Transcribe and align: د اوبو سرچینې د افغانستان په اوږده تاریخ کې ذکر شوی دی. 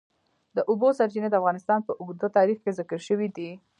د 0.55 0.57
اوبو 0.69 0.87
سرچینې 0.97 1.29
د 1.31 1.35
افغانستان 1.41 1.79
په 1.87 1.91
اوږده 2.01 2.27
تاریخ 2.37 2.57
کې 2.63 2.75
ذکر 2.79 2.99
شوی 3.07 3.27
دی. 3.35 3.49